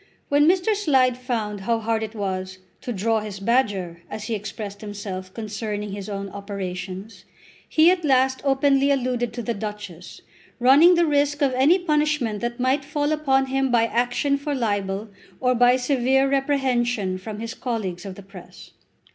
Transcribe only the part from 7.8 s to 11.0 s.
at last openly alluded to the Duchess, running